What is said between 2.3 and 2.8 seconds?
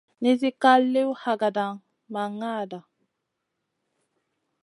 ŋada.